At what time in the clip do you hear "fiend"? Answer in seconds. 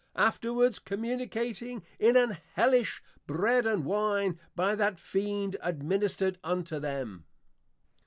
4.97-5.57